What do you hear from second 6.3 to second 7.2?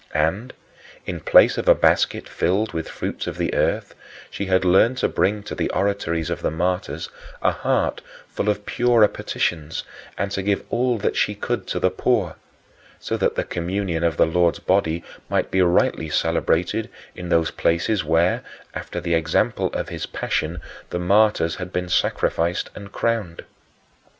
of the martyrs